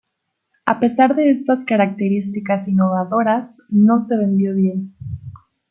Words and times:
A 0.65 0.79
pesar 0.79 1.15
de 1.15 1.29
estas 1.29 1.63
características 1.63 2.67
innovadoras, 2.67 3.61
no 3.69 4.01
se 4.01 4.17
vendió 4.17 4.55
bien. 4.55 4.95